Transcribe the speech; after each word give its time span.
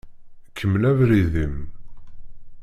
Kemmel 0.57 0.83
abrid-im. 0.89 1.57